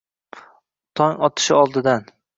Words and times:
Tong 1.01 1.21
otishi 1.29 1.57
oldidan 1.61 2.13